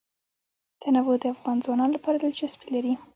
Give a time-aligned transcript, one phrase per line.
[0.81, 2.93] تنوع د افغان ځوانانو لپاره دلچسپي لري.